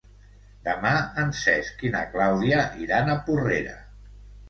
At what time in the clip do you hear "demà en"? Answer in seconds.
0.67-1.29